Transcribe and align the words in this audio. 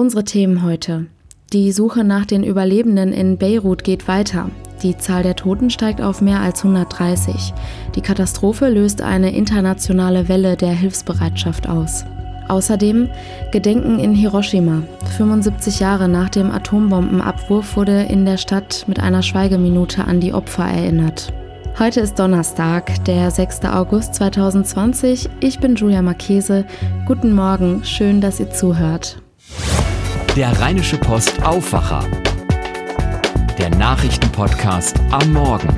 Unsere 0.00 0.24
Themen 0.24 0.62
heute. 0.62 1.04
Die 1.52 1.72
Suche 1.72 2.04
nach 2.04 2.24
den 2.24 2.42
Überlebenden 2.42 3.12
in 3.12 3.36
Beirut 3.36 3.84
geht 3.84 4.08
weiter. 4.08 4.48
Die 4.82 4.96
Zahl 4.96 5.22
der 5.22 5.36
Toten 5.36 5.68
steigt 5.68 6.00
auf 6.00 6.22
mehr 6.22 6.40
als 6.40 6.64
130. 6.64 7.52
Die 7.94 8.00
Katastrophe 8.00 8.70
löst 8.70 9.02
eine 9.02 9.36
internationale 9.36 10.26
Welle 10.30 10.56
der 10.56 10.72
Hilfsbereitschaft 10.72 11.68
aus. 11.68 12.06
Außerdem 12.48 13.10
Gedenken 13.52 13.98
in 13.98 14.14
Hiroshima. 14.14 14.84
75 15.18 15.80
Jahre 15.80 16.08
nach 16.08 16.30
dem 16.30 16.50
Atombombenabwurf 16.50 17.76
wurde 17.76 18.04
in 18.04 18.24
der 18.24 18.38
Stadt 18.38 18.86
mit 18.88 19.00
einer 19.00 19.22
Schweigeminute 19.22 20.04
an 20.04 20.18
die 20.18 20.32
Opfer 20.32 20.64
erinnert. 20.64 21.30
Heute 21.78 22.00
ist 22.00 22.18
Donnerstag, 22.18 23.04
der 23.04 23.30
6. 23.30 23.66
August 23.66 24.14
2020. 24.14 25.28
Ich 25.40 25.60
bin 25.60 25.74
Julia 25.74 26.00
Marchese. 26.00 26.64
Guten 27.04 27.34
Morgen, 27.34 27.84
schön, 27.84 28.22
dass 28.22 28.40
ihr 28.40 28.50
zuhört. 28.50 29.19
Der 30.36 30.60
Rheinische 30.60 30.96
Post 30.96 31.42
Aufwacher. 31.42 32.04
Der 33.58 33.68
Nachrichtenpodcast 33.70 35.00
am 35.10 35.32
Morgen. 35.32 35.68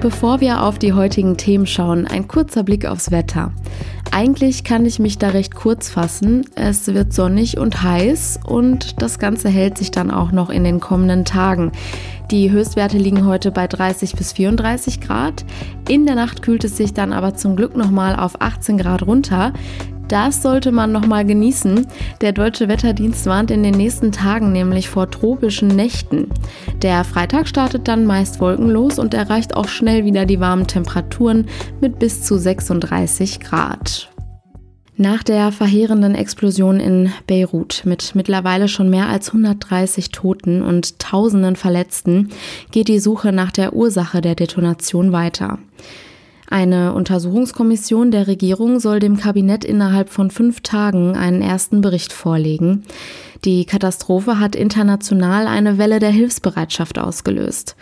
Bevor 0.00 0.40
wir 0.40 0.64
auf 0.64 0.80
die 0.80 0.92
heutigen 0.92 1.36
Themen 1.36 1.68
schauen, 1.68 2.08
ein 2.08 2.26
kurzer 2.26 2.64
Blick 2.64 2.84
aufs 2.84 3.12
Wetter. 3.12 3.52
Eigentlich 4.10 4.64
kann 4.64 4.86
ich 4.86 4.98
mich 4.98 5.18
da 5.18 5.28
recht 5.28 5.54
kurz 5.54 5.88
fassen. 5.88 6.44
Es 6.56 6.88
wird 6.88 7.12
sonnig 7.12 7.58
und 7.58 7.80
heiß 7.80 8.40
und 8.44 9.00
das 9.00 9.20
Ganze 9.20 9.48
hält 9.48 9.78
sich 9.78 9.92
dann 9.92 10.10
auch 10.10 10.32
noch 10.32 10.50
in 10.50 10.64
den 10.64 10.80
kommenden 10.80 11.24
Tagen. 11.24 11.70
Die 12.32 12.50
Höchstwerte 12.50 12.98
liegen 12.98 13.24
heute 13.24 13.52
bei 13.52 13.68
30 13.68 14.16
bis 14.16 14.32
34 14.32 15.00
Grad. 15.00 15.44
In 15.88 16.06
der 16.06 16.16
Nacht 16.16 16.42
kühlt 16.42 16.64
es 16.64 16.76
sich 16.76 16.92
dann 16.92 17.12
aber 17.12 17.34
zum 17.34 17.54
Glück 17.54 17.76
nochmal 17.76 18.16
auf 18.16 18.40
18 18.40 18.78
Grad 18.78 19.06
runter. 19.06 19.52
Das 20.08 20.42
sollte 20.42 20.72
man 20.72 20.90
nochmal 20.90 21.26
genießen. 21.26 21.86
Der 22.22 22.32
Deutsche 22.32 22.68
Wetterdienst 22.68 23.26
warnt 23.26 23.50
in 23.50 23.62
den 23.62 23.74
nächsten 23.74 24.10
Tagen 24.10 24.52
nämlich 24.52 24.88
vor 24.88 25.10
tropischen 25.10 25.68
Nächten. 25.68 26.28
Der 26.80 27.04
Freitag 27.04 27.46
startet 27.46 27.88
dann 27.88 28.06
meist 28.06 28.40
wolkenlos 28.40 28.98
und 28.98 29.12
erreicht 29.12 29.54
auch 29.54 29.68
schnell 29.68 30.06
wieder 30.06 30.24
die 30.24 30.40
warmen 30.40 30.66
Temperaturen 30.66 31.46
mit 31.82 31.98
bis 31.98 32.22
zu 32.22 32.38
36 32.38 33.40
Grad. 33.40 34.10
Nach 35.00 35.22
der 35.22 35.52
verheerenden 35.52 36.16
Explosion 36.16 36.80
in 36.80 37.12
Beirut 37.28 37.82
mit 37.84 38.16
mittlerweile 38.16 38.66
schon 38.66 38.90
mehr 38.90 39.08
als 39.08 39.28
130 39.28 40.10
Toten 40.10 40.60
und 40.60 40.98
Tausenden 40.98 41.54
Verletzten 41.54 42.30
geht 42.72 42.88
die 42.88 42.98
Suche 42.98 43.30
nach 43.30 43.52
der 43.52 43.74
Ursache 43.74 44.20
der 44.22 44.34
Detonation 44.34 45.12
weiter. 45.12 45.58
Eine 46.50 46.94
Untersuchungskommission 46.94 48.10
der 48.10 48.26
Regierung 48.26 48.80
soll 48.80 49.00
dem 49.00 49.18
Kabinett 49.18 49.66
innerhalb 49.66 50.08
von 50.08 50.30
fünf 50.30 50.62
Tagen 50.62 51.14
einen 51.14 51.42
ersten 51.42 51.82
Bericht 51.82 52.12
vorlegen. 52.12 52.84
Die 53.44 53.66
Katastrophe 53.66 54.40
hat 54.40 54.56
international 54.56 55.46
eine 55.46 55.76
Welle 55.76 55.98
der 55.98 56.10
Hilfsbereitschaft 56.10 56.98
ausgelöst. 56.98 57.76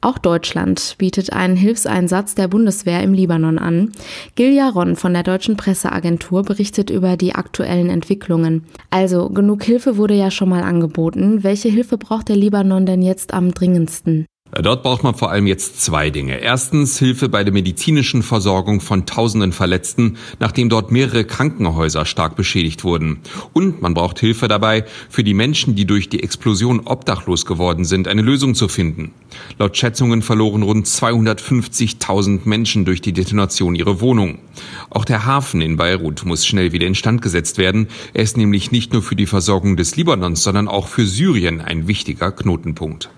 Auch 0.00 0.18
Deutschland 0.18 0.96
bietet 0.98 1.32
einen 1.32 1.54
Hilfseinsatz 1.54 2.34
der 2.34 2.48
Bundeswehr 2.48 3.04
im 3.04 3.14
Libanon 3.14 3.60
an. 3.60 3.92
Gil 4.34 4.52
Jaron 4.52 4.96
von 4.96 5.12
der 5.12 5.22
Deutschen 5.22 5.56
Presseagentur 5.56 6.42
berichtet 6.42 6.90
über 6.90 7.16
die 7.16 7.36
aktuellen 7.36 7.88
Entwicklungen. 7.88 8.64
Also, 8.90 9.28
genug 9.28 9.62
Hilfe 9.62 9.96
wurde 9.96 10.14
ja 10.14 10.32
schon 10.32 10.48
mal 10.48 10.64
angeboten. 10.64 11.44
Welche 11.44 11.68
Hilfe 11.68 11.98
braucht 11.98 12.28
der 12.28 12.36
Libanon 12.36 12.84
denn 12.84 13.00
jetzt 13.00 13.32
am 13.32 13.52
dringendsten? 13.52 14.26
Dort 14.54 14.82
braucht 14.82 15.02
man 15.02 15.14
vor 15.14 15.30
allem 15.30 15.46
jetzt 15.46 15.80
zwei 15.80 16.10
Dinge. 16.10 16.38
Erstens 16.38 16.98
Hilfe 16.98 17.30
bei 17.30 17.42
der 17.42 17.54
medizinischen 17.54 18.22
Versorgung 18.22 18.82
von 18.82 19.06
tausenden 19.06 19.52
Verletzten, 19.52 20.18
nachdem 20.40 20.68
dort 20.68 20.92
mehrere 20.92 21.24
Krankenhäuser 21.24 22.04
stark 22.04 22.36
beschädigt 22.36 22.84
wurden. 22.84 23.20
Und 23.54 23.80
man 23.80 23.94
braucht 23.94 24.20
Hilfe 24.20 24.48
dabei, 24.48 24.84
für 25.08 25.24
die 25.24 25.32
Menschen, 25.32 25.74
die 25.74 25.86
durch 25.86 26.10
die 26.10 26.22
Explosion 26.22 26.80
obdachlos 26.80 27.46
geworden 27.46 27.86
sind, 27.86 28.08
eine 28.08 28.20
Lösung 28.20 28.54
zu 28.54 28.68
finden. 28.68 29.12
Laut 29.58 29.74
Schätzungen 29.78 30.20
verloren 30.20 30.62
rund 30.62 30.86
250.000 30.86 32.40
Menschen 32.44 32.84
durch 32.84 33.00
die 33.00 33.14
Detonation 33.14 33.74
ihre 33.74 34.02
Wohnung. 34.02 34.38
Auch 34.90 35.06
der 35.06 35.24
Hafen 35.24 35.62
in 35.62 35.78
Beirut 35.78 36.26
muss 36.26 36.46
schnell 36.46 36.72
wieder 36.72 36.86
instand 36.86 37.22
gesetzt 37.22 37.56
werden. 37.56 37.88
Er 38.12 38.22
ist 38.22 38.36
nämlich 38.36 38.70
nicht 38.70 38.92
nur 38.92 39.02
für 39.02 39.16
die 39.16 39.26
Versorgung 39.26 39.78
des 39.78 39.96
Libanons, 39.96 40.42
sondern 40.42 40.68
auch 40.68 40.88
für 40.88 41.06
Syrien 41.06 41.62
ein 41.62 41.88
wichtiger 41.88 42.32
Knotenpunkt. 42.32 43.08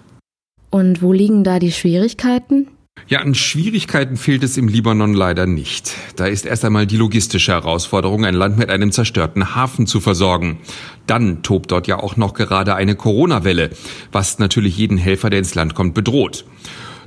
Und 0.75 1.03
wo 1.03 1.13
liegen 1.13 1.45
da 1.45 1.61
die 1.61 1.71
Schwierigkeiten? 1.71 2.67
Ja, 3.07 3.21
an 3.21 3.37
Schwierigkeiten 3.37 4.17
fehlt 4.17 4.43
es 4.43 4.57
im 4.57 4.67
Libanon 4.67 5.15
leider 5.15 5.47
nicht. 5.47 5.93
Da 6.17 6.27
ist 6.27 6.47
erst 6.47 6.65
einmal 6.65 6.85
die 6.85 6.97
logistische 6.97 7.53
Herausforderung, 7.53 8.25
ein 8.25 8.35
Land 8.35 8.59
mit 8.59 8.71
einem 8.71 8.91
zerstörten 8.91 9.55
Hafen 9.55 9.87
zu 9.87 10.01
versorgen. 10.01 10.59
Dann 11.07 11.45
tobt 11.45 11.71
dort 11.71 11.87
ja 11.87 12.01
auch 12.01 12.17
noch 12.17 12.35
gerade 12.35 12.75
eine 12.75 12.97
Corona-Welle, 12.97 13.71
was 14.11 14.41
natürlich 14.41 14.77
jeden 14.77 14.99
Helfer, 14.99 15.31
der 15.31 15.39
ins 15.39 15.55
Land 15.55 15.77
kommt, 15.77 15.95
bedroht. 15.95 16.45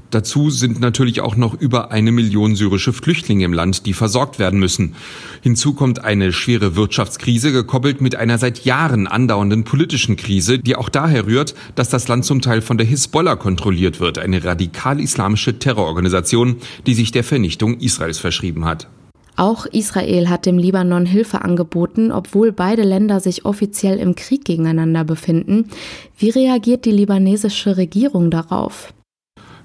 Dazu 0.09 0.49
sind 0.49 0.79
natürlich 0.79 1.19
auch 1.19 1.35
noch 1.35 1.53
über 1.53 1.91
eine 1.91 2.13
Million 2.13 2.55
syrische 2.55 2.93
Flüchtlinge 2.93 3.43
im 3.43 3.51
Land, 3.51 3.85
die 3.85 3.93
versorgt 3.93 4.39
werden 4.39 4.59
müssen. 4.59 4.95
Hinzu 5.41 5.73
kommt 5.73 6.03
eine 6.03 6.31
schwere 6.31 6.77
Wirtschaftskrise, 6.77 7.51
gekoppelt 7.51 7.99
mit 7.99 8.15
einer 8.15 8.37
seit 8.37 8.63
Jahren 8.63 9.07
andauernden 9.07 9.65
politischen 9.65 10.15
Krise, 10.15 10.59
die 10.59 10.77
auch 10.77 10.87
daher 10.87 11.27
rührt, 11.27 11.55
dass 11.75 11.89
das 11.89 12.07
Land 12.07 12.23
zum 12.23 12.41
Teil 12.41 12.61
von 12.61 12.77
der 12.77 12.87
Hisbollah 12.87 13.35
kontrolliert 13.35 13.99
wird, 13.99 14.17
eine 14.17 14.43
radikal-islamische 14.43 15.59
Terrororganisation, 15.59 16.57
die 16.85 16.93
sich 16.93 17.11
der 17.11 17.25
Vernichtung 17.25 17.79
Israels 17.79 18.17
verschrieben 18.17 18.63
hat. 18.63 18.87
Auch 19.35 19.67
Israel 19.67 20.29
hat 20.29 20.47
dem 20.47 20.57
Libanon 20.57 21.05
Hilfe 21.05 21.43
angeboten, 21.43 22.11
obwohl 22.11 22.51
beide 22.51 22.81
Länder 22.81 23.19
sich 23.19 23.45
offiziell 23.45 23.99
im 23.99 24.15
Krieg 24.15 24.45
gegeneinander 24.45 25.03
befinden. 25.03 25.65
Wie 26.17 26.31
reagiert 26.31 26.85
die 26.85 26.91
libanesische 26.91 27.77
Regierung 27.77 28.31
darauf? 28.31 28.93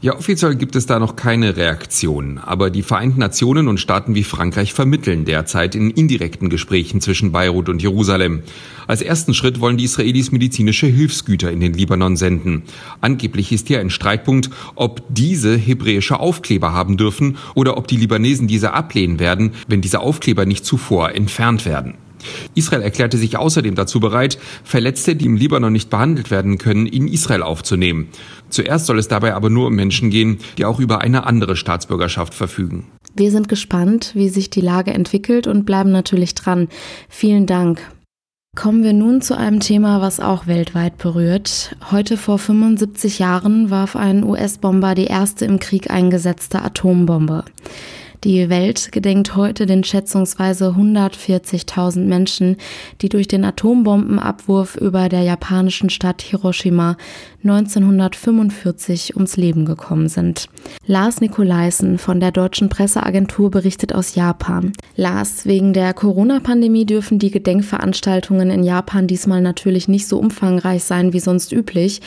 Ja, 0.02 0.16
offiziell 0.18 0.56
gibt 0.56 0.74
es 0.74 0.86
da 0.86 0.98
noch 0.98 1.14
keine 1.14 1.56
Reaktion, 1.56 2.38
aber 2.38 2.70
die 2.70 2.82
Vereinten 2.82 3.20
Nationen 3.20 3.68
und 3.68 3.78
Staaten 3.78 4.16
wie 4.16 4.24
Frankreich 4.24 4.72
vermitteln 4.72 5.24
derzeit 5.24 5.76
in 5.76 5.90
indirekten 5.90 6.50
Gesprächen 6.50 7.00
zwischen 7.00 7.30
Beirut 7.30 7.68
und 7.68 7.80
Jerusalem. 7.80 8.42
Als 8.88 9.00
ersten 9.00 9.32
Schritt 9.32 9.60
wollen 9.60 9.76
die 9.76 9.84
Israelis 9.84 10.32
medizinische 10.32 10.88
Hilfsgüter 10.88 11.52
in 11.52 11.60
den 11.60 11.74
Libanon 11.74 12.16
senden. 12.16 12.64
Angeblich 13.00 13.52
ist 13.52 13.68
hier 13.68 13.78
ein 13.78 13.91
Streitpunkt, 13.91 14.50
ob 14.74 15.04
diese 15.08 15.56
hebräische 15.56 16.18
Aufkleber 16.18 16.72
haben 16.72 16.96
dürfen 16.96 17.36
oder 17.54 17.76
ob 17.76 17.86
die 17.86 17.96
Libanesen 17.96 18.48
diese 18.48 18.72
ablehnen 18.72 19.20
werden, 19.20 19.52
wenn 19.68 19.82
diese 19.82 20.00
Aufkleber 20.00 20.46
nicht 20.46 20.64
zuvor 20.64 21.12
entfernt 21.12 21.64
werden. 21.64 21.94
Israel 22.55 22.83
erklärte 22.83 23.19
sich 23.19 23.37
außerdem 23.37 23.75
dazu 23.75 24.00
bereit, 24.00 24.38
Verletzte, 24.65 25.16
die 25.16 25.27
im 25.27 25.37
Libanon 25.37 25.72
nicht 25.72 25.91
behandelt 25.91 26.31
werden 26.31 26.59
können, 26.59 26.87
in 26.87 27.09
Israel 27.09 27.43
aufzunehmen. 27.43 28.09
Zuerst 28.49 28.87
soll 28.87 28.99
es 28.99 29.09
dabei 29.09 29.34
aber 29.34 29.50
nur 29.50 29.69
um 29.69 29.75
Menschen 29.75 30.10
gehen, 30.10 30.38
die 30.59 30.65
auch 30.65 30.78
über 30.78 31.00
eine 31.00 31.27
andere 31.27 31.56
Staatsbürgerschaft 31.56 32.34
verfügen. 32.34 32.87
Wir 33.15 33.31
sind 33.31 33.49
gespannt, 33.49 34.12
wie 34.15 34.28
sich 34.28 34.50
die 34.50 34.60
Lage 34.60 34.93
entwickelt 34.93 35.47
und 35.47 35.65
bleiben 35.65 35.91
natürlich 35.91 36.34
dran. 36.34 36.69
Vielen 37.09 37.47
Dank. 37.47 37.81
Kommen 38.54 38.84
wir 38.84 38.93
nun 38.93 39.22
zu 39.22 39.34
einem 39.34 39.60
Thema, 39.60 40.03
was 40.03 40.21
auch 40.21 40.47
weltweit 40.47 40.99
berührt. 40.99 41.75
Heute 41.91 42.19
vor 42.19 42.39
75 42.39 43.19
Jahren 43.19 43.71
warf 43.71 43.97
ein 43.97 44.25
US-Bomber 44.25 44.94
die 44.94 45.06
erste 45.06 45.47
im 45.47 45.59
Krieg 45.59 45.91
eingesetzte 45.91 46.60
Atombombe. 46.60 47.44
Die 48.25 48.49
Welt 48.49 48.93
gedenkt 48.93 49.34
heute 49.34 49.66
den 49.66 49.83
schätzungsweise 49.83 50.77
140.000 50.78 52.05
Menschen, 52.05 52.56
die 53.00 53.09
durch 53.09 53.27
den 53.27 53.44
Atombombenabwurf 53.44 54.77
über 54.77 55.09
der 55.09 55.22
japanischen 55.22 55.91
Stadt 55.91 56.22
Hiroshima 56.22 56.97
1945 57.43 59.16
ums 59.16 59.37
Leben 59.37 59.65
gekommen 59.65 60.09
sind. 60.09 60.47
Lars 60.87 61.21
Nikolaisen 61.21 61.99
von 61.99 62.21
der 62.21 62.31
deutschen 62.31 62.69
Presseagentur 62.69 63.50
berichtet 63.50 63.93
aus 63.93 64.15
Japan. 64.15 64.72
Lars, 64.94 65.44
wegen 65.44 65.72
der 65.72 65.93
Corona-Pandemie 65.93 66.87
dürfen 66.87 67.19
die 67.19 67.33
Gedenkveranstaltungen 67.33 68.51
in 68.51 68.63
Japan 68.63 69.09
diesmal 69.09 69.41
natürlich 69.41 69.89
nicht 69.89 70.07
so 70.07 70.21
umfangreich 70.21 70.84
sein 70.84 71.13
wie 71.13 71.21
sonst 71.21 71.51
üblich. 71.51 72.01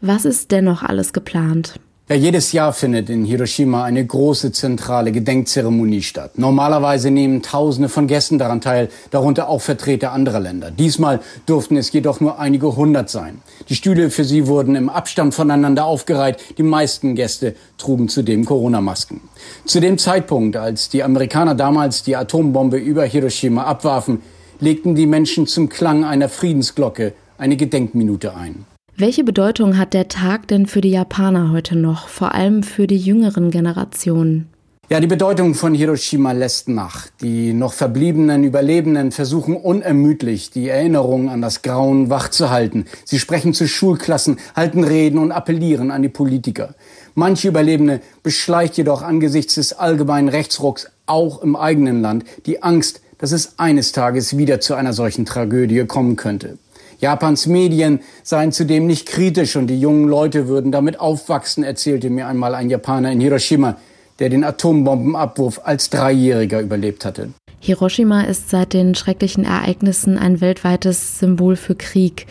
Was 0.00 0.24
ist 0.24 0.50
dennoch 0.50 0.82
alles 0.82 1.12
geplant? 1.12 1.78
Ja, 2.12 2.18
jedes 2.18 2.52
Jahr 2.52 2.74
findet 2.74 3.08
in 3.08 3.24
Hiroshima 3.24 3.84
eine 3.84 4.04
große 4.04 4.52
zentrale 4.52 5.12
Gedenkzeremonie 5.12 6.02
statt. 6.02 6.32
Normalerweise 6.36 7.10
nehmen 7.10 7.40
Tausende 7.40 7.88
von 7.88 8.06
Gästen 8.06 8.38
daran 8.38 8.60
teil, 8.60 8.90
darunter 9.10 9.48
auch 9.48 9.62
Vertreter 9.62 10.12
anderer 10.12 10.40
Länder. 10.40 10.70
Diesmal 10.70 11.20
durften 11.46 11.78
es 11.78 11.90
jedoch 11.90 12.20
nur 12.20 12.38
einige 12.38 12.76
hundert 12.76 13.08
sein. 13.08 13.40
Die 13.70 13.76
Stühle 13.76 14.10
für 14.10 14.24
sie 14.24 14.46
wurden 14.46 14.74
im 14.74 14.90
Abstand 14.90 15.32
voneinander 15.32 15.86
aufgereiht. 15.86 16.58
Die 16.58 16.64
meisten 16.64 17.14
Gäste 17.14 17.54
trugen 17.78 18.10
zudem 18.10 18.44
Corona-Masken. 18.44 19.22
Zu 19.64 19.80
dem 19.80 19.96
Zeitpunkt, 19.96 20.56
als 20.56 20.90
die 20.90 21.04
Amerikaner 21.04 21.54
damals 21.54 22.02
die 22.02 22.16
Atombombe 22.16 22.76
über 22.76 23.04
Hiroshima 23.04 23.62
abwarfen, 23.62 24.20
legten 24.60 24.96
die 24.96 25.06
Menschen 25.06 25.46
zum 25.46 25.70
Klang 25.70 26.04
einer 26.04 26.28
Friedensglocke 26.28 27.14
eine 27.38 27.56
Gedenkminute 27.56 28.36
ein. 28.36 28.66
Welche 29.02 29.24
Bedeutung 29.24 29.78
hat 29.78 29.94
der 29.94 30.06
Tag 30.06 30.46
denn 30.46 30.66
für 30.66 30.80
die 30.80 30.92
Japaner 30.92 31.50
heute 31.50 31.74
noch, 31.74 32.06
vor 32.06 32.36
allem 32.36 32.62
für 32.62 32.86
die 32.86 32.98
jüngeren 32.98 33.50
Generationen? 33.50 34.46
Ja, 34.90 35.00
die 35.00 35.08
Bedeutung 35.08 35.56
von 35.56 35.74
Hiroshima 35.74 36.30
lässt 36.30 36.68
nach. 36.68 37.08
Die 37.20 37.52
noch 37.52 37.72
verbliebenen 37.72 38.44
Überlebenden 38.44 39.10
versuchen 39.10 39.56
unermüdlich, 39.56 40.52
die 40.52 40.68
Erinnerung 40.68 41.30
an 41.30 41.42
das 41.42 41.62
Grauen 41.62 42.10
wachzuhalten. 42.10 42.86
Sie 43.04 43.18
sprechen 43.18 43.54
zu 43.54 43.66
Schulklassen, 43.66 44.36
halten 44.54 44.84
Reden 44.84 45.18
und 45.18 45.32
appellieren 45.32 45.90
an 45.90 46.02
die 46.02 46.08
Politiker. 46.08 46.76
Manche 47.16 47.48
Überlebende 47.48 48.02
beschleicht 48.22 48.76
jedoch 48.76 49.02
angesichts 49.02 49.56
des 49.56 49.72
allgemeinen 49.72 50.28
Rechtsrucks 50.28 50.92
auch 51.06 51.42
im 51.42 51.56
eigenen 51.56 52.02
Land 52.02 52.24
die 52.46 52.62
Angst, 52.62 53.00
dass 53.18 53.32
es 53.32 53.58
eines 53.58 53.90
Tages 53.90 54.36
wieder 54.36 54.60
zu 54.60 54.74
einer 54.74 54.92
solchen 54.92 55.24
Tragödie 55.24 55.86
kommen 55.86 56.14
könnte. 56.14 56.56
Japans 57.02 57.46
Medien 57.46 58.00
seien 58.22 58.52
zudem 58.52 58.86
nicht 58.86 59.06
kritisch 59.06 59.56
und 59.56 59.66
die 59.66 59.78
jungen 59.78 60.08
Leute 60.08 60.48
würden 60.48 60.72
damit 60.72 60.98
aufwachsen, 60.98 61.64
erzählte 61.64 62.08
mir 62.08 62.26
einmal 62.26 62.54
ein 62.54 62.70
Japaner 62.70 63.12
in 63.12 63.20
Hiroshima 63.20 63.76
der 64.18 64.28
den 64.28 64.44
Atombombenabwurf 64.44 65.62
als 65.64 65.90
Dreijähriger 65.90 66.60
überlebt 66.60 67.04
hatte. 67.04 67.30
Hiroshima 67.58 68.22
ist 68.22 68.50
seit 68.50 68.72
den 68.72 68.94
schrecklichen 68.94 69.44
Ereignissen 69.44 70.16
ein 70.16 70.40
weltweites 70.40 71.18
Symbol 71.18 71.56
für 71.56 71.74
Krieg, 71.74 72.26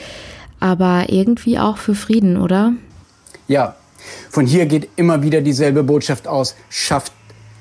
aber 0.62 1.08
irgendwie 1.10 1.60
auch 1.60 1.78
für 1.78 1.96
Frieden, 1.96 2.38
oder? 2.38 2.74
Ja, 3.50 3.76
von 4.30 4.46
hier 4.46 4.68
geht 4.68 4.88
immer 4.96 5.22
wieder 5.22 5.42
dieselbe 5.42 5.84
Botschaft 5.84 6.28
aus, 6.28 6.56
schafft 6.70 7.12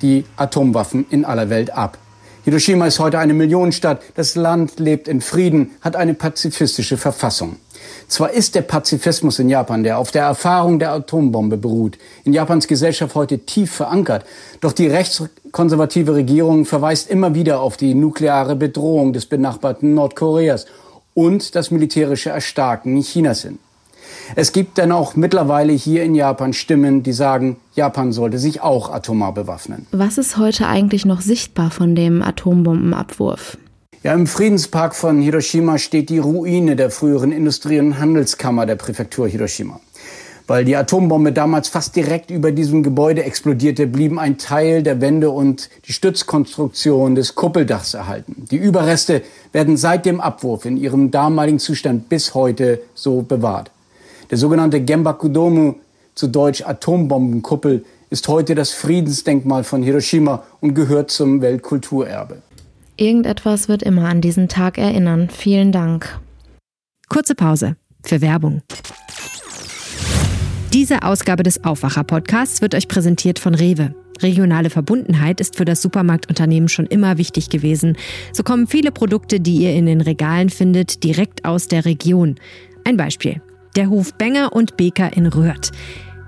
die 0.03 0.25
Atomwaffen 0.37 1.07
in 1.11 1.25
aller 1.25 1.51
Welt 1.51 1.71
ab. 1.71 1.99
Hiroshima 2.43 2.87
ist 2.87 2.99
heute 2.99 3.19
eine 3.19 3.35
Millionenstadt, 3.35 4.01
das 4.15 4.35
Land 4.35 4.79
lebt 4.79 5.09
in 5.09 5.21
Frieden, 5.21 5.73
hat 5.83 5.95
eine 5.95 6.15
pazifistische 6.15 6.97
Verfassung. 6.97 7.57
Zwar 8.09 8.31
ist 8.31 8.55
der 8.55 8.63
Pazifismus 8.63 9.39
in 9.39 9.51
Japan, 9.51 9.83
der 9.83 9.99
auf 9.99 10.11
der 10.11 10.23
Erfahrung 10.23 10.79
der 10.79 10.93
Atombombe 10.93 11.59
beruht, 11.59 11.99
in 12.25 12.33
Japans 12.33 12.67
Gesellschaft 12.67 13.15
heute 13.15 13.41
tief 13.41 13.73
verankert, 13.73 14.25
doch 14.63 14.73
die 14.73 14.87
rechtskonservative 14.87 16.15
Regierung 16.15 16.65
verweist 16.65 17.11
immer 17.11 17.35
wieder 17.35 17.61
auf 17.61 17.77
die 17.77 17.93
nukleare 17.93 18.57
Bedrohung 18.57 19.13
des 19.13 19.27
benachbarten 19.27 19.93
Nordkoreas 19.93 20.65
und 21.13 21.55
das 21.55 21.71
militärische 21.71 22.31
Erstarken 22.31 23.03
Chinas 23.03 23.43
hin. 23.43 23.59
Es 24.37 24.53
gibt 24.53 24.79
dann 24.79 24.93
auch 24.93 25.17
mittlerweile 25.17 25.73
hier 25.73 26.03
in 26.03 26.15
Japan 26.15 26.53
Stimmen, 26.53 27.03
die 27.03 27.13
sagen, 27.13 27.57
Japan 27.75 28.13
sollte 28.13 28.39
sich 28.39 28.61
auch 28.63 28.93
atomar 28.93 29.35
bewaffnen. 29.35 29.87
Was 29.91 30.19
ist 30.19 30.37
heute 30.37 30.67
eigentlich 30.67 31.05
noch 31.05 31.21
sichtbar 31.21 31.71
von 31.71 31.95
dem 31.95 32.23
Atombombenabwurf? 32.23 33.59
Ja, 34.03 34.15
im 34.15 34.27
Friedenspark 34.27 34.95
von 34.95 35.21
Hiroshima 35.21 35.77
steht 35.77 36.09
die 36.09 36.19
Ruine 36.19 36.75
der 36.75 36.91
früheren 36.91 37.33
Industrie- 37.33 37.81
und 37.81 37.99
Handelskammer 37.99 38.65
der 38.65 38.77
Präfektur 38.77 39.29
Hiroshima. 39.29 39.79
Weil 40.47 40.65
die 40.65 40.75
Atombombe 40.75 41.33
damals 41.33 41.69
fast 41.69 41.95
direkt 41.95 42.31
über 42.31 42.51
diesem 42.51 42.83
Gebäude 42.83 43.25
explodierte, 43.25 43.87
blieben 43.87 44.19
ein 44.19 44.39
Teil 44.39 44.83
der 44.83 45.01
Wände 45.01 45.31
und 45.31 45.69
die 45.87 45.93
Stützkonstruktion 45.93 47.15
des 47.15 47.35
Kuppeldachs 47.35 47.95
erhalten. 47.95 48.47
Die 48.51 48.57
Überreste 48.57 49.23
werden 49.53 49.77
seit 49.77 50.07
dem 50.07 50.21
Abwurf 50.21 50.65
in 50.65 50.77
ihrem 50.77 51.11
damaligen 51.11 51.59
Zustand 51.59 52.09
bis 52.09 52.35
heute 52.35 52.81
so 52.95 53.23
bewahrt. 53.23 53.71
Der 54.31 54.39
sogenannte 54.39 54.81
Genbakudomu, 54.81 55.75
zu 56.15 56.29
Deutsch 56.29 56.63
Atombombenkuppel, 56.63 57.85
ist 58.11 58.29
heute 58.29 58.55
das 58.55 58.73
Friedensdenkmal 58.73 59.65
von 59.65 59.83
Hiroshima 59.83 60.45
und 60.61 60.75
gehört 60.75 61.11
zum 61.11 61.43
Weltkulturerbe. 61.43 62.43
Irgendetwas 62.97 63.69
wird 63.69 63.83
immer 63.83 64.09
an 64.09 64.21
diesen 64.21 64.49
Tag 64.49 64.79
erinnern. 64.79 65.29
Vielen 65.31 65.73
Dank. 65.73 66.21
Kurze 67.09 67.35
Pause 67.35 67.77
für 68.05 68.21
Werbung. 68.21 68.63
Diese 70.73 71.03
Ausgabe 71.03 71.43
des 71.43 71.65
Aufwacher-Podcasts 71.65 72.63
wird 72.63 72.75
euch 72.75 72.87
präsentiert 72.87 73.41
von 73.41 73.55
Rewe. 73.55 73.95
Regionale 74.23 74.71
Verbundenheit 74.71 75.41
ist 75.41 75.57
für 75.57 75.65
das 75.65 75.83
Supermarktunternehmen 75.83 76.69
schon 76.69 76.87
immer 76.87 77.19
wichtig 77.19 77.49
gewesen. 77.49 77.97
So 78.33 78.43
kommen 78.43 78.67
viele 78.67 78.93
Produkte, 78.93 79.41
die 79.41 79.57
ihr 79.57 79.75
in 79.75 79.87
den 79.87 80.01
Regalen 80.01 80.51
findet, 80.51 81.03
direkt 81.03 81.45
aus 81.45 81.67
der 81.69 81.85
Region. 81.85 82.37
Ein 82.85 82.97
Beispiel. 82.97 83.41
Der 83.77 83.91
Hof 83.91 84.15
Benger 84.15 84.53
und 84.53 84.77
Beker 84.77 85.17
in 85.17 85.27
Röhrt. 85.27 85.73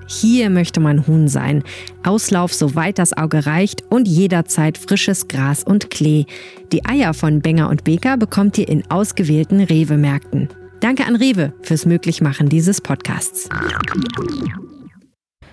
Hier 0.07 0.51
möchte 0.51 0.81
man 0.81 1.07
Huhn 1.07 1.29
sein. 1.29 1.63
Auslauf 2.03 2.53
soweit 2.53 2.99
das 2.99 3.17
Auge 3.17 3.47
reicht 3.47 3.83
und 3.91 4.07
jederzeit 4.07 4.77
frisches 4.79 5.29
Gras 5.29 5.65
und 5.65 5.91
Klee. 5.91 6.27
Die 6.73 6.85
Eier 6.85 7.15
von 7.15 7.41
Benger 7.41 7.71
und 7.71 7.85
Beker 7.85 8.17
bekommt 8.17 8.59
ihr 8.59 8.69
in 8.69 8.89
ausgewählten 8.91 9.61
Rewe-Märkten. 9.61 10.49
Danke 10.81 11.07
an 11.07 11.17
Rewe 11.17 11.53
fürs 11.63 11.87
Möglichmachen 11.87 12.49
dieses 12.49 12.81
Podcasts. 12.81 13.49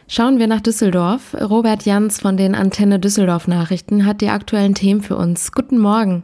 Schauen 0.08 0.40
wir 0.40 0.48
nach 0.48 0.62
Düsseldorf. 0.62 1.36
Robert 1.40 1.86
Jans 1.86 2.20
von 2.20 2.36
den 2.36 2.56
Antenne 2.56 3.00
Düsseldorf 3.00 3.48
Nachrichten 3.48 4.06
hat 4.06 4.22
die 4.22 4.30
aktuellen 4.30 4.74
Themen 4.74 5.02
für 5.02 5.16
uns. 5.16 5.52
Guten 5.52 5.78
Morgen. 5.78 6.24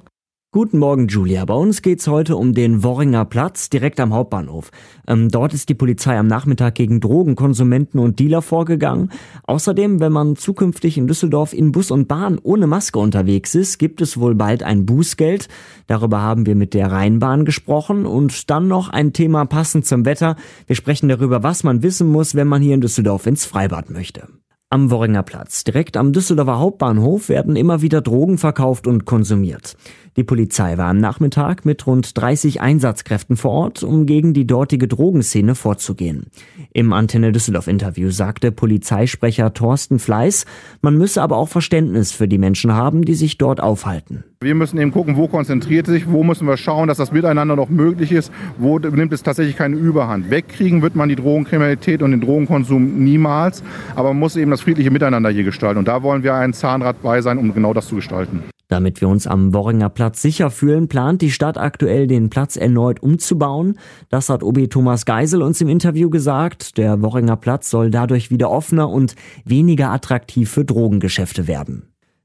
Guten 0.56 0.80
Morgen, 0.80 1.10
Julia. 1.10 1.44
Bei 1.44 1.54
uns 1.54 1.81
geht's 1.81 2.07
heute 2.07 2.38
um 2.38 2.54
den 2.54 2.81
Worringer 2.81 3.25
Platz, 3.25 3.69
direkt 3.69 4.00
am 4.00 4.13
Hauptbahnhof. 4.13 4.72
Ähm, 5.06 5.28
dort 5.28 5.54
ist 5.54 5.68
die 5.68 5.74
Polizei 5.74 6.18
am 6.18 6.28
Nachmittag 6.28 6.75
gegen 6.75 7.02
Drogenkonsumenten 7.02 8.00
und 8.00 8.19
Dealer 8.19 8.42
vorgegangen. 8.42 9.12
Außerdem, 9.44 10.00
wenn 10.00 10.13
man 10.13 10.38
zukünftig 10.38 10.98
in 10.98 11.07
Düsseldorf 11.07 11.52
in 11.52 11.74
Bus 11.74 11.92
und 11.92 12.07
Bahn 12.07 12.40
ohne 12.42 12.68
Maske 12.68 13.00
unterwegs 13.00 13.54
ist, 13.54 13.80
gibt 13.80 14.00
es 14.00 14.18
wohl 14.18 14.34
bald 14.34 14.63
ein 14.63 14.86
Bußgeld. 14.86 15.50
Darüber 15.88 16.22
haben 16.22 16.46
wir 16.46 16.56
mit 16.56 16.74
der 16.74 16.90
Rheinbahn 16.90 17.44
gesprochen. 17.44 18.06
Und 18.06 18.50
dann 18.50 18.69
noch 18.69 18.88
ein 18.88 19.12
Thema 19.12 19.44
passend 19.44 19.86
zum 19.86 20.06
Wetter. 20.06 20.38
Wir 20.68 20.78
sprechen 20.78 21.10
darüber, 21.10 21.44
was 21.44 21.66
man 21.66 21.84
wissen 21.84 22.08
muss, 22.08 22.34
wenn 22.34 22.48
man 22.48 22.62
hier 22.62 22.75
in 22.75 22.81
Düsseldorf 22.81 23.25
ins 23.25 23.44
Freibad 23.44 23.90
möchte. 23.90 24.30
Am 24.69 24.90
Worringer 24.90 25.24
Platz, 25.24 25.63
direkt 25.63 25.96
am 25.96 26.12
Düsseldorfer 26.12 26.60
Hauptbahnhof, 26.60 27.30
werden 27.30 27.56
immer 27.56 27.81
wieder 27.81 28.01
Drogen 28.01 28.38
verkauft 28.38 28.88
und 28.88 29.06
konsumiert. 29.06 29.78
Die 30.18 30.24
Polizei 30.24 30.78
war 30.78 30.88
am 30.88 30.98
Nachmittag 30.98 31.66
mit 31.66 31.86
rund 31.86 32.18
30 32.18 32.62
Einsatzkräften 32.62 33.36
vor 33.36 33.52
Ort, 33.52 33.84
um 33.84 34.06
gegen 34.06 34.34
die 34.34 34.48
dortige 34.48 34.88
Drogenszene 34.88 35.56
vorzugehen. 35.56 36.28
Im 36.72 36.94
Antenne 36.94 37.34
Düsseldorf 37.34 37.68
Interview 37.68 38.10
sagte 38.12 38.54
Polizeisprecher 38.54 39.54
Thorsten 39.54 40.00
Fleiß, 40.00 40.46
man 40.82 40.98
müsse 40.98 41.22
aber 41.22 41.36
auch 41.36 41.50
Verständnis 41.50 42.14
für 42.14 42.30
die 42.30 42.38
Menschen 42.38 42.74
haben, 42.74 43.04
die 43.04 43.14
sich 43.14 43.38
dort 43.38 43.60
aufhalten. 43.60 44.24
Wir 44.40 44.56
müssen 44.56 44.80
eben 44.80 44.92
gucken, 44.92 45.18
wo 45.18 45.28
konzentriert 45.28 45.86
sich, 45.86 46.10
wo 46.10 46.24
müssen 46.24 46.48
wir 46.48 46.56
schauen, 46.56 46.88
dass 46.88 46.98
das 46.98 47.12
Miteinander 47.12 47.58
noch 47.58 47.70
möglich 47.70 48.14
ist, 48.14 48.32
wo 48.58 48.80
nimmt 48.80 49.12
es 49.12 49.22
tatsächlich 49.22 49.58
keine 49.58 49.76
Überhand. 49.76 50.30
Wegkriegen 50.30 50.82
wird 50.82 50.96
man 50.96 51.10
die 51.10 51.18
Drogenkriminalität 51.18 52.02
und 52.02 52.12
den 52.12 52.22
Drogenkonsum 52.22 53.04
niemals, 53.04 53.64
aber 53.96 54.10
man 54.10 54.20
muss 54.20 54.38
eben 54.38 54.52
das 54.52 54.62
friedliche 54.62 54.92
Miteinander 54.92 55.30
hier 55.30 55.44
gestalten. 55.44 55.80
Und 55.80 55.90
da 55.90 56.04
wollen 56.04 56.24
wir 56.24 56.36
ein 56.36 56.54
Zahnrad 56.54 57.02
bei 57.02 57.20
sein, 57.22 57.38
um 57.38 57.54
genau 57.54 57.74
das 57.74 57.88
zu 57.88 57.96
gestalten. 57.96 58.44
Damit 58.75 59.00
wir 59.00 59.07
uns 59.07 59.25
am 59.25 59.54
Worringer 59.54 59.88
Platz 59.88 60.22
sicher 60.22 60.51
fühlen, 60.51 60.89
plant 60.89 61.22
die 61.22 61.31
Stadt 61.31 61.57
aktuell 61.57 62.07
den 62.07 62.30
Platz 62.30 62.57
erneut 62.57 63.01
umzubauen. 63.01 63.80
Das 64.10 64.27
hat 64.27 64.44
OB 64.44 64.70
Thomas 64.70 65.05
Geisel 65.05 65.41
uns 65.44 65.62
im 65.62 65.70
Interview 65.70 66.10
gesagt. 66.10 66.77
Der 66.77 67.01
Worringer 67.01 67.38
Platz 67.38 67.70
soll 67.70 67.89
dadurch 67.89 68.32
wieder 68.32 68.51
offener 68.51 68.89
und 68.89 69.15
weniger 69.46 69.91
attraktiv 69.91 70.51
für 70.51 70.65
Drogengeschäfte 70.65 71.48
werden. 71.48 71.84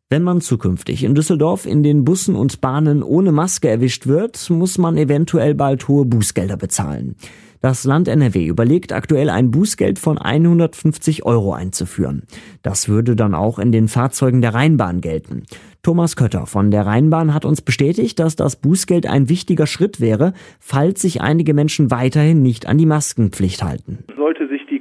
Wenn 0.08 0.24
man 0.24 0.40
zukünftig 0.40 1.04
in 1.04 1.14
Düsseldorf 1.14 1.66
in 1.66 1.84
den 1.84 2.04
Bussen 2.04 2.34
und 2.34 2.60
Bahnen 2.60 3.04
ohne 3.04 3.30
Maske 3.30 3.68
erwischt 3.68 4.08
wird, 4.08 4.50
muss 4.50 4.76
man 4.76 4.96
eventuell 4.96 5.54
bald 5.54 5.86
hohe 5.86 6.04
Bußgelder 6.04 6.56
bezahlen. 6.56 7.14
Das 7.60 7.84
Land 7.84 8.08
NRW 8.08 8.46
überlegt 8.46 8.92
aktuell 8.92 9.28
ein 9.28 9.50
Bußgeld 9.50 9.98
von 9.98 10.16
150 10.16 11.26
Euro 11.26 11.52
einzuführen. 11.52 12.22
Das 12.62 12.88
würde 12.88 13.14
dann 13.16 13.34
auch 13.34 13.58
in 13.58 13.70
den 13.70 13.86
Fahrzeugen 13.86 14.40
der 14.40 14.54
Rheinbahn 14.54 15.02
gelten. 15.02 15.44
Thomas 15.82 16.14
Kötter 16.14 16.44
von 16.44 16.70
der 16.70 16.84
Rheinbahn 16.84 17.32
hat 17.32 17.46
uns 17.46 17.62
bestätigt, 17.62 18.18
dass 18.18 18.36
das 18.36 18.56
Bußgeld 18.56 19.06
ein 19.06 19.30
wichtiger 19.30 19.66
Schritt 19.66 19.98
wäre, 19.98 20.34
falls 20.58 21.00
sich 21.00 21.22
einige 21.22 21.54
Menschen 21.54 21.90
weiterhin 21.90 22.42
nicht 22.42 22.66
an 22.66 22.76
die 22.76 22.84
Maskenpflicht 22.84 23.62
halten. 23.62 24.04
Sollte 24.14 24.39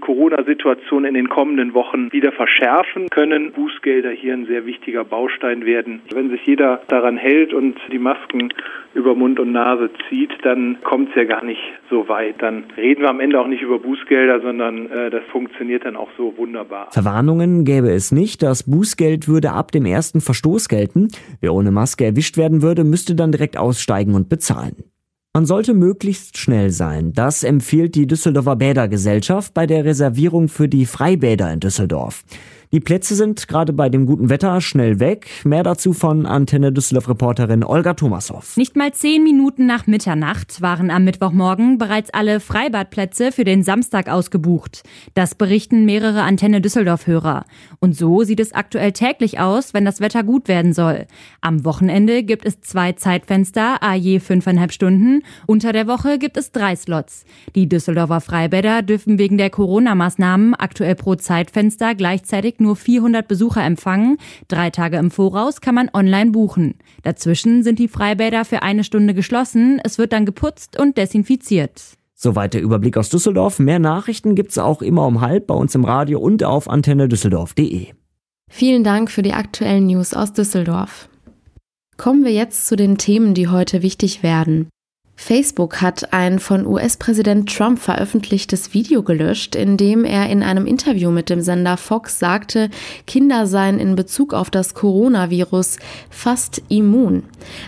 Corona-Situation 0.09 1.05
in 1.05 1.13
den 1.13 1.29
kommenden 1.29 1.75
Wochen 1.75 2.11
wieder 2.11 2.31
verschärfen, 2.31 3.09
können 3.11 3.51
Bußgelder 3.51 4.09
hier 4.09 4.33
ein 4.33 4.47
sehr 4.47 4.65
wichtiger 4.65 5.03
Baustein 5.03 5.67
werden. 5.67 6.01
Wenn 6.11 6.31
sich 6.31 6.43
jeder 6.47 6.81
daran 6.87 7.15
hält 7.15 7.53
und 7.53 7.77
die 7.91 7.99
Masken 7.99 8.51
über 8.95 9.13
Mund 9.13 9.39
und 9.39 9.51
Nase 9.51 9.91
zieht, 10.09 10.31
dann 10.41 10.79
kommt 10.83 11.09
es 11.09 11.15
ja 11.15 11.25
gar 11.25 11.45
nicht 11.45 11.61
so 11.91 12.09
weit. 12.09 12.41
Dann 12.41 12.63
reden 12.75 13.03
wir 13.03 13.09
am 13.11 13.19
Ende 13.19 13.39
auch 13.39 13.45
nicht 13.45 13.61
über 13.61 13.77
Bußgelder, 13.77 14.41
sondern 14.41 14.89
äh, 14.89 15.11
das 15.11 15.21
funktioniert 15.31 15.85
dann 15.85 15.95
auch 15.95 16.09
so 16.17 16.33
wunderbar. 16.37 16.87
Verwarnungen 16.91 17.63
gäbe 17.63 17.91
es 17.91 18.11
nicht. 18.11 18.41
Das 18.41 18.63
Bußgeld 18.63 19.27
würde 19.27 19.51
ab 19.51 19.71
dem 19.71 19.85
ersten 19.85 20.21
Verstoß 20.21 20.69
gelten. 20.69 21.09
Wer 21.39 21.53
ohne 21.53 21.69
Maske 21.69 22.05
erwischt 22.05 22.35
werden 22.35 22.63
würde, 22.63 22.83
müsste 22.83 23.13
dann 23.13 23.31
direkt 23.31 23.57
aussteigen 23.57 24.15
und 24.15 24.27
bezahlen. 24.27 24.88
Man 25.36 25.45
sollte 25.45 25.75
möglichst 25.75 26.39
schnell 26.39 26.71
sein. 26.71 27.13
Das 27.13 27.43
empfiehlt 27.43 27.93
die 27.93 28.07
Düsseldorfer 28.07 28.55
Bädergesellschaft 28.55 29.53
bei 29.53 29.67
der 29.67 29.86
Reservierung 29.86 30.48
für 30.48 30.67
die 30.67 30.88
Freibäder 30.88 31.53
in 31.53 31.59
Düsseldorf. 31.59 32.24
Die 32.71 32.79
Plätze 32.79 33.15
sind 33.15 33.47
gerade 33.47 33.73
bei 33.73 33.89
dem 33.89 34.05
guten 34.05 34.29
Wetter 34.29 34.61
schnell 34.61 34.99
weg. 34.99 35.27
Mehr 35.43 35.63
dazu 35.63 35.91
von 35.91 36.27
Antenne 36.27 36.71
Düsseldorf-Reporterin 36.71 37.63
Olga 37.63 37.95
Thomashoff. 37.95 38.57
Nicht 38.57 38.75
mal 38.75 38.93
zehn 38.93 39.23
Minuten 39.23 39.65
nach 39.65 39.88
Mitternacht 39.88 40.61
waren 40.61 40.91
am 40.91 41.03
Mittwochmorgen 41.03 41.79
bereits 41.79 42.11
alle 42.11 42.39
Freibadplätze 42.39 43.31
für 43.31 43.43
den 43.43 43.63
Samstag 43.63 44.07
ausgebucht. 44.07 44.83
Das 45.15 45.33
berichten 45.33 45.85
mehrere 45.85 46.21
Antenne 46.21 46.61
Düsseldorf-Hörer. 46.61 47.45
Und 47.79 47.95
so 47.95 48.21
sieht 48.21 48.39
es 48.39 48.53
aktuell 48.53 48.91
täglich 48.91 49.39
aus, 49.39 49.73
wenn 49.73 49.83
das 49.83 49.99
Wetter 49.99 50.21
gut 50.21 50.47
werden 50.47 50.73
soll. 50.73 51.07
Am 51.41 51.65
Wochenende 51.65 52.21
gibt 52.21 52.45
es 52.45 52.61
zwei 52.61 52.91
Zeitfenster, 52.91 53.81
a 53.81 53.95
je 53.95 54.19
fünfeinhalb 54.19 54.73
Stunden. 54.73 55.23
Unter 55.47 55.73
der 55.73 55.88
Woche 55.88 56.19
gibt 56.19 56.38
es 56.38 56.51
drei 56.51 56.75
Slots. 56.75 57.25
Die 57.55 57.67
Düsseldorfer 57.67 58.21
Freibäder 58.21 58.83
dürfen 58.83 59.17
wegen 59.17 59.39
der 59.39 59.49
Corona-Maßnahmen 59.49 60.53
aktuell 60.53 60.93
pro 60.93 61.15
Zeitfenster 61.15 61.95
gleichzeitig 61.95 62.58
nur 62.59 62.75
400 62.75 63.27
Besucher 63.27 63.63
empfangen. 63.63 64.17
Drei 64.47 64.69
Tage 64.69 64.97
im 64.97 65.11
Voraus 65.11 65.61
kann 65.61 65.75
man 65.75 65.89
online 65.93 66.31
buchen. 66.31 66.75
Dazwischen 67.03 67.63
sind 67.63 67.79
die 67.79 67.87
Freibäder 67.87 68.45
für 68.45 68.61
eine 68.61 68.83
Stunde 68.83 69.13
geschlossen. 69.13 69.79
Es 69.83 69.97
wird 69.97 70.13
dann 70.13 70.25
geputzt 70.25 70.79
und 70.79 70.97
desinfiziert. 70.97 71.97
Soweit 72.15 72.53
der 72.53 72.61
Überblick 72.61 72.97
aus 72.97 73.09
Düsseldorf. 73.09 73.59
Mehr 73.59 73.79
Nachrichten 73.79 74.35
gibt's 74.35 74.57
auch 74.57 74.81
immer 74.81 75.05
um 75.07 75.21
halb 75.21 75.47
bei 75.47 75.55
uns 75.55 75.73
im 75.75 75.85
Radio 75.85 76.19
und 76.19 76.43
auf 76.43 76.69
antenne 76.69 77.07
düsseldorf.de. 77.07 77.87
Vielen 78.49 78.83
Dank 78.83 79.09
für 79.09 79.21
die 79.21 79.33
aktuellen 79.33 79.85
News 79.85 80.13
aus 80.13 80.33
Düsseldorf. 80.33 81.07
Kommen 81.95 82.25
wir 82.25 82.33
jetzt 82.33 82.67
zu 82.67 82.75
den 82.75 82.97
Themen, 82.97 83.33
die 83.33 83.47
heute 83.47 83.83
wichtig 83.83 84.23
werden. 84.23 84.69
Facebook 85.21 85.81
hat 85.81 86.13
ein 86.13 86.39
von 86.39 86.65
US-Präsident 86.65 87.53
Trump 87.53 87.77
veröffentlichtes 87.79 88.73
Video 88.73 89.03
gelöscht, 89.03 89.53
in 89.53 89.75
dem 89.75 90.05
er 90.05 90.29
in 90.29 90.41
einem 90.41 90.65
Interview 90.65 91.11
mit 91.11 91.29
dem 91.29 91.41
Sender 91.41 91.75
Fox 91.75 92.17
sagte, 92.17 92.69
Kinder 93.05 93.45
seien 93.45 93.79
in 93.79 93.97
Bezug 93.97 94.33
auf 94.33 94.49
das 94.49 94.73
Coronavirus 94.73 95.77
fast 96.09 96.63
immun, 96.69 97.23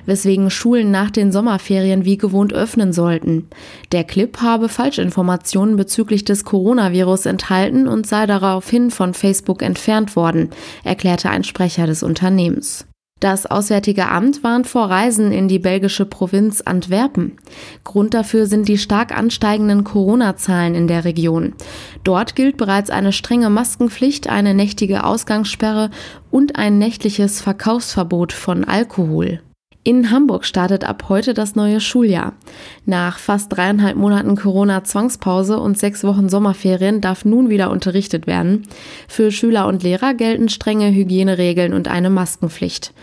weswegen 0.06 0.50
Schulen 0.50 0.92
nach 0.92 1.12
den 1.12 1.34
Sommerferien 1.34 2.06
wie 2.06 2.18
gewohnt 2.18 2.54
öffnen 2.54 2.94
sollten. 2.94 3.50
Der 3.92 4.06
Clip 4.06 4.42
habe 4.42 4.70
Falschinformationen 4.70 5.76
bezüglich 5.76 6.24
des 6.24 6.46
Coronavirus 6.46 7.26
enthalten 7.26 7.86
und 7.86 8.08
sei 8.08 8.28
daraufhin 8.28 8.92
von 8.92 9.14
Facebook 9.14 9.62
entfernt 9.62 10.16
worden, 10.16 10.52
erklärte 10.86 11.30
ein 11.30 11.44
Sprecher 11.44 11.86
des 11.86 12.02
Unternehmens. 12.02 12.88
Das 13.22 13.46
Auswärtige 13.46 14.10
Amt 14.10 14.44
warnt 14.44 14.66
vor 14.66 14.90
Reisen 14.90 15.32
in 15.32 15.48
die 15.48 15.60
belgische 15.60 16.06
Provinz 16.06 16.62
Antwerpen. 16.62 17.34
Grund 17.84 18.16
dafür 18.16 18.48
sind 18.48 18.68
die 18.68 18.80
stark 18.80 19.16
ansteigenden 19.16 19.84
Corona-Zahlen 19.84 20.74
in 20.74 20.88
der 20.88 21.06
Region. 21.06 21.54
Dort 22.04 22.36
gilt 22.36 22.58
bereits 22.58 22.90
eine 22.90 23.14
strenge 23.14 23.52
Maskenpflicht, 23.52 24.28
eine 24.28 24.56
nächtige 24.56 25.04
Ausgangssperre 25.04 25.92
und 26.32 26.56
ein 26.56 26.80
nächtliches 26.80 27.42
Verkaufsverbot 27.42 28.34
von 28.34 28.64
Alkohol. 28.64 29.40
In 29.84 30.12
Hamburg 30.12 30.46
startet 30.46 30.84
ab 30.84 31.06
heute 31.10 31.34
das 31.34 31.56
neue 31.56 31.80
Schuljahr. 31.80 32.34
Nach 32.86 33.18
fast 33.18 33.52
dreieinhalb 33.52 33.96
Monaten 33.96 34.36
Corona-Zwangspause 34.36 35.60
und 35.60 35.76
sechs 35.76 36.04
Wochen 36.04 36.30
Sommerferien 36.30 37.02
darf 37.02 37.26
nun 37.26 37.50
wieder 37.50 37.72
unterrichtet 37.72 38.28
werden. 38.28 38.68
Für 39.08 39.32
Schüler 39.32 39.66
und 39.66 39.82
Lehrer 39.82 40.14
gelten 40.14 40.50
strenge 40.50 40.92
Hygieneregeln 40.92 41.74
und 41.74 41.88
eine 41.88 42.12
Maskenpflicht. 42.12 42.94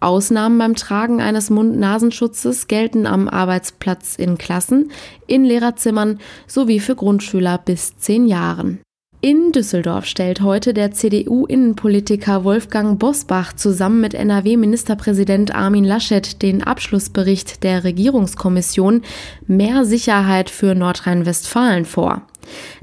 Ausnahmen 0.00 0.56
beim 0.58 0.74
Tragen 0.74 1.20
eines 1.20 1.50
Mund-Nasenschutzes 1.50 2.66
gelten 2.66 3.06
am 3.06 3.28
Arbeitsplatz 3.28 4.16
in 4.16 4.38
Klassen, 4.38 4.90
in 5.26 5.44
Lehrerzimmern 5.44 6.18
sowie 6.46 6.80
für 6.80 6.96
Grundschüler 6.96 7.58
bis 7.58 7.98
zehn 7.98 8.26
Jahren. 8.26 8.80
In 9.24 9.52
Düsseldorf 9.52 10.06
stellt 10.06 10.40
heute 10.40 10.74
der 10.74 10.90
CDU-Innenpolitiker 10.90 12.42
Wolfgang 12.42 12.98
Bosbach 12.98 13.52
zusammen 13.52 14.00
mit 14.00 14.14
NRW-Ministerpräsident 14.14 15.54
Armin 15.54 15.84
Laschet 15.84 16.42
den 16.42 16.64
Abschlussbericht 16.64 17.62
der 17.62 17.84
Regierungskommission 17.84 19.02
Mehr 19.46 19.84
Sicherheit 19.84 20.50
für 20.50 20.74
Nordrhein-Westfalen 20.74 21.84
vor. 21.84 22.22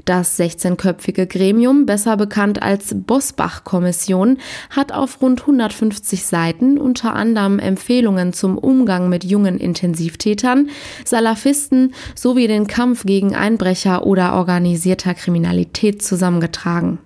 Das 0.04 0.38
16-köpfige 0.38 1.26
Gremium, 1.26 1.86
besser 1.86 2.16
bekannt 2.16 2.62
als 2.62 2.94
Bosbach-Kommission, 2.94 4.38
hat 4.70 4.92
auf 4.92 5.20
rund 5.22 5.42
150 5.42 6.24
Seiten 6.24 6.78
unter 6.78 7.14
anderem 7.14 7.58
Empfehlungen 7.58 8.32
zum 8.32 8.58
Umgang 8.58 9.08
mit 9.08 9.24
jungen 9.24 9.58
Intensivtätern, 9.58 10.70
Salafisten 11.04 11.94
sowie 12.14 12.46
den 12.46 12.66
Kampf 12.66 13.04
gegen 13.04 13.34
Einbrecher 13.34 14.06
oder 14.06 14.34
organisierter 14.34 15.14
Kriminalität 15.14 16.02
zusammengetragen. 16.02 16.98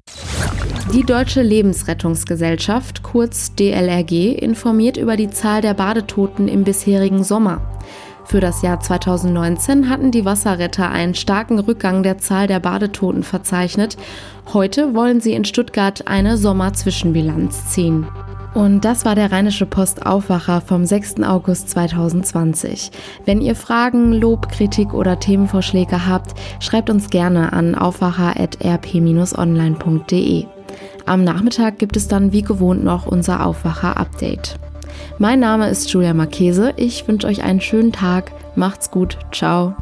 Die 0.93 1.03
Deutsche 1.03 1.43
Lebensrettungsgesellschaft, 1.43 3.03
kurz 3.03 3.55
DLRG, 3.55 4.35
informiert 4.39 4.97
über 4.97 5.17
die 5.17 5.31
Zahl 5.31 5.61
der 5.61 5.75
Badetoten 5.75 6.47
im 6.47 6.63
bisherigen 6.63 7.25
Sommer. 7.25 7.74
Für 8.27 8.41
das 8.41 8.63
Jahr 8.63 8.81
2019 8.81 9.89
hatten 9.89 10.11
die 10.11 10.25
Wasserretter 10.25 10.91
einen 10.91 11.15
starken 11.15 11.59
Rückgang 11.59 12.03
der 12.03 12.19
Zahl 12.19 12.47
der 12.47 12.61
Badetoten 12.61 13.23
verzeichnet. 13.23 13.97
Heute 14.53 14.95
wollen 14.95 15.21
sie 15.21 15.35
in 15.35 15.45
Stuttgart 15.45 16.09
eine 16.09 16.37
Sommerzwischenbilanz 16.37 17.71
ziehen. 17.71 18.07
Und 18.55 18.85
das 18.85 19.05
war 19.05 19.15
der 19.17 19.33
Rheinische 19.33 19.67
Post 19.67 20.07
Aufwacher 20.07 20.61
vom 20.61 20.87
6. 20.87 21.25
August 21.25 21.71
2020. 21.71 22.93
Wenn 23.25 23.41
ihr 23.41 23.57
Fragen, 23.57 24.13
Lob, 24.13 24.49
Kritik 24.49 24.95
oder 24.95 25.19
Themenvorschläge 25.19 26.07
habt, 26.07 26.39
schreibt 26.61 26.89
uns 26.89 27.11
gerne 27.11 27.53
an 27.53 27.75
aufwacher.rp-online.de. 27.75 30.47
Am 31.05 31.25
Nachmittag 31.25 31.79
gibt 31.79 31.97
es 31.97 32.07
dann 32.07 32.31
wie 32.33 32.43
gewohnt 32.43 32.85
noch 32.85 33.07
unser 33.07 33.45
Aufwacher-Update. 33.45 34.61
Mein 35.19 35.41
Name 35.41 35.69
ist 35.69 35.91
Julia 35.91 36.15
Marchese. 36.15 36.73
Ich 36.77 37.09
wünsche 37.09 37.27
euch 37.27 37.43
einen 37.43 37.61
schönen 37.61 37.93
Tag. 37.93 38.33
Macht's 38.57 38.91
gut. 38.91 39.19
Ciao. 39.33 39.75